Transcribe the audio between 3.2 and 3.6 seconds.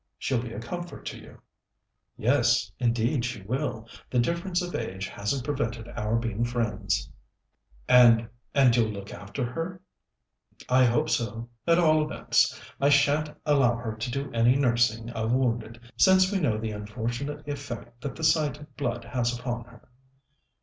she